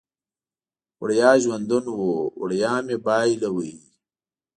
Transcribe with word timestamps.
وړیا 1.01 1.31
ژوندون 1.43 1.85
و، 1.93 1.99
وړیا 2.41 2.73
مې 2.85 2.97
بایلود 3.05 3.81